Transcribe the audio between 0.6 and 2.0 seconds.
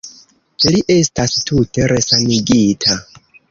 Li estas tute